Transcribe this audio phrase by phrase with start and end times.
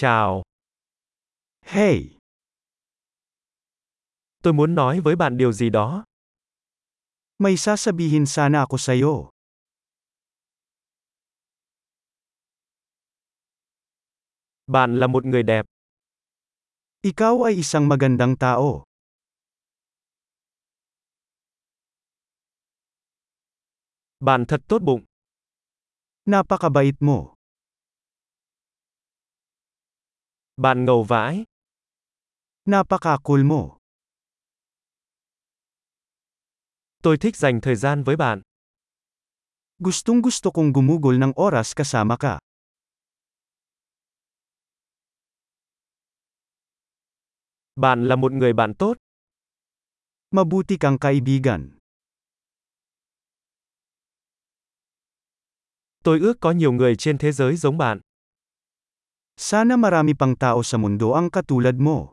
[0.00, 0.42] Chào.
[1.60, 2.16] Hey,
[4.42, 6.04] Tôi muốn nói với bạn điều gì đó.
[7.38, 9.28] may sasabihin sana ako sa'yo.
[14.66, 15.66] Bạn là một người đẹp.
[17.02, 18.84] Ikaw ay isang magandang tao.
[24.20, 25.04] Bạn thật tốt bụng.
[26.24, 27.39] Napakabait mo.
[30.60, 31.44] Bạn ngầu vãi.
[32.64, 33.78] Napaka-cool mo.
[37.02, 38.42] Tôi thích dành thời gian với bạn.
[39.78, 42.38] Gustong gusto kong gumugol ng oras kasama ka.
[47.76, 48.96] Bạn là một người bạn tốt.
[50.30, 51.78] Mabuti kang kaibigan.
[56.04, 58.00] Tôi ước có nhiều người trên thế giới giống bạn.
[59.40, 62.12] Sana marami pang tao sa mundo ang katulad mo.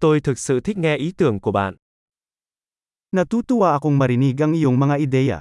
[0.00, 1.76] Tôi thực sự thích nghe ý tưởng của bạn.
[3.12, 5.38] Natutuwa akong marinig ang iyong mga ideya.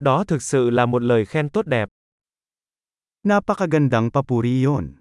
[0.00, 1.88] Đó thực sự là một lời khen tốt đẹp.
[3.28, 4.97] Napakagandang papuri iyon.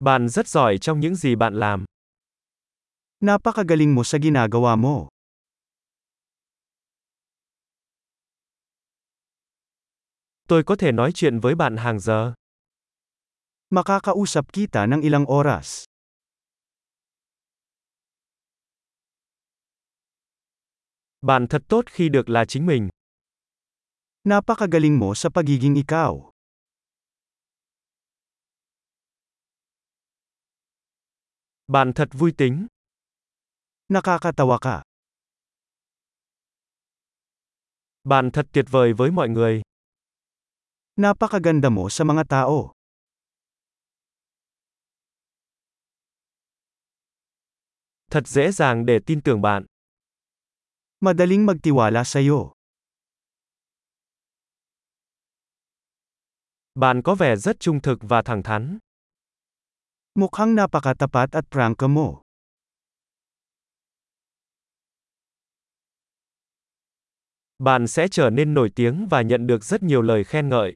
[0.00, 1.84] Bạn rất giỏi trong những gì bạn làm.
[3.20, 5.08] Napakagaling mo sa ginagawa mo.
[10.48, 12.34] Tôi có thể nói chuyện với bạn hàng giờ.
[13.70, 15.84] Makakausap kita ng ilang oras.
[21.22, 22.88] Bạn thật tốt khi được là chính mình.
[24.24, 26.33] Napakagaling mo sa pagiging ikaw.
[31.66, 32.66] Bạn thật vui tính.
[33.88, 34.82] Nakakatawa ka.
[38.04, 39.62] Bạn thật tuyệt vời với mọi người.
[40.96, 42.72] Napakaganda mo sa mga tao.
[48.10, 49.66] Thật dễ dàng để tin tưởng bạn.
[51.00, 52.52] Madaling magtiwala sa'yo.
[56.74, 58.78] Bạn có vẻ rất trung thực và thẳng thắn.
[60.14, 62.22] Mukhang napakatapat at prangka mo.
[67.58, 70.74] Bạn sẽ trở nên nổi tiếng và nhận được rất nhiều lời khen ngợi.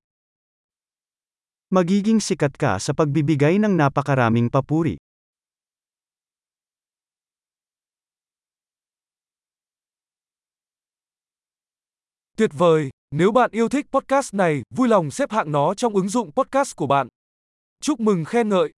[1.71, 4.97] Magiging sikat ka sa pagbibigay ng napakaraming papuri.
[12.37, 12.91] Tuyệt vời!
[13.10, 16.76] Nếu bạn yêu thích podcast này, vui lòng xếp hạng nó trong ứng dụng podcast
[16.76, 17.09] của bạn.
[17.81, 18.77] Chúc mừng khen ngợi!